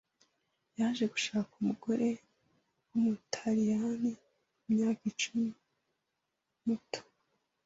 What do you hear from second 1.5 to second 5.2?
umugore wumutaliyani imyaka